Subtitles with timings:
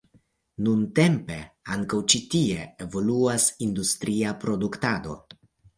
[0.67, 1.37] Nuntempe
[1.77, 5.21] ankaŭ ĉi tie evoluas industria produktado.